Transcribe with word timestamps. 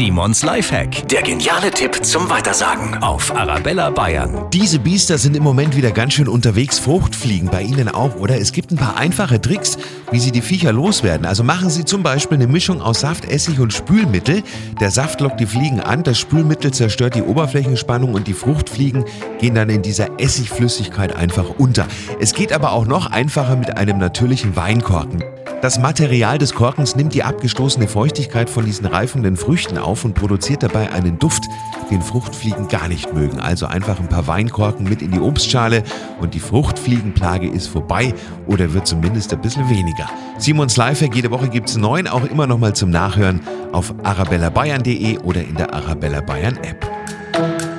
Simons 0.00 0.42
Lifehack. 0.42 1.06
Der 1.08 1.20
geniale 1.20 1.70
Tipp 1.70 2.02
zum 2.02 2.30
Weitersagen 2.30 3.02
auf 3.02 3.36
Arabella 3.36 3.90
Bayern. 3.90 4.46
Diese 4.50 4.78
Biester 4.78 5.18
sind 5.18 5.36
im 5.36 5.42
Moment 5.42 5.76
wieder 5.76 5.90
ganz 5.90 6.14
schön 6.14 6.26
unterwegs. 6.26 6.78
Fruchtfliegen 6.78 7.50
bei 7.50 7.60
Ihnen 7.60 7.86
auch, 7.90 8.16
oder? 8.16 8.40
Es 8.40 8.52
gibt 8.52 8.70
ein 8.70 8.78
paar 8.78 8.96
einfache 8.96 9.42
Tricks, 9.42 9.76
wie 10.10 10.18
Sie 10.18 10.32
die 10.32 10.40
Viecher 10.40 10.72
loswerden. 10.72 11.26
Also 11.26 11.44
machen 11.44 11.68
Sie 11.68 11.84
zum 11.84 12.02
Beispiel 12.02 12.38
eine 12.38 12.46
Mischung 12.46 12.80
aus 12.80 13.00
Saft, 13.00 13.26
Essig 13.26 13.60
und 13.60 13.74
Spülmittel. 13.74 14.42
Der 14.80 14.90
Saft 14.90 15.20
lockt 15.20 15.38
die 15.38 15.44
Fliegen 15.44 15.80
an, 15.80 16.02
das 16.02 16.18
Spülmittel 16.18 16.72
zerstört 16.72 17.14
die 17.14 17.22
Oberflächenspannung 17.22 18.14
und 18.14 18.26
die 18.26 18.32
Fruchtfliegen 18.32 19.04
gehen 19.38 19.54
dann 19.54 19.68
in 19.68 19.82
dieser 19.82 20.18
Essigflüssigkeit 20.18 21.14
einfach 21.14 21.58
unter. 21.58 21.86
Es 22.18 22.32
geht 22.32 22.54
aber 22.54 22.72
auch 22.72 22.86
noch 22.86 23.10
einfacher 23.10 23.54
mit 23.54 23.76
einem 23.76 23.98
natürlichen 23.98 24.56
Weinkorken. 24.56 25.22
Das 25.62 25.78
Material 25.78 26.38
des 26.38 26.54
Korkens 26.54 26.96
nimmt 26.96 27.12
die 27.12 27.22
abgestoßene 27.22 27.86
Feuchtigkeit 27.86 28.48
von 28.48 28.64
diesen 28.64 28.86
reifenden 28.86 29.36
Früchten 29.36 29.76
auf 29.76 30.06
und 30.06 30.14
produziert 30.14 30.62
dabei 30.62 30.90
einen 30.90 31.18
Duft, 31.18 31.44
den 31.90 32.00
Fruchtfliegen 32.00 32.68
gar 32.68 32.88
nicht 32.88 33.12
mögen. 33.12 33.40
Also 33.40 33.66
einfach 33.66 34.00
ein 34.00 34.08
paar 34.08 34.26
Weinkorken 34.26 34.88
mit 34.88 35.02
in 35.02 35.10
die 35.10 35.20
Obstschale 35.20 35.82
und 36.18 36.32
die 36.32 36.40
Fruchtfliegenplage 36.40 37.46
ist 37.46 37.66
vorbei 37.66 38.14
oder 38.46 38.72
wird 38.72 38.86
zumindest 38.86 39.34
ein 39.34 39.42
bisschen 39.42 39.68
weniger. 39.68 40.08
Simons 40.38 40.78
Lifehack, 40.78 41.14
jede 41.14 41.30
Woche 41.30 41.50
gibt 41.50 41.68
es 41.68 41.76
neun, 41.76 42.08
auch 42.08 42.24
immer 42.24 42.46
noch 42.46 42.58
mal 42.58 42.74
zum 42.74 42.88
Nachhören 42.88 43.40
auf 43.72 43.92
arabellabayern.de 44.02 45.18
oder 45.18 45.42
in 45.42 45.56
der 45.56 45.74
Arabella 45.74 46.22
Bayern 46.22 46.56
App. 46.62 47.69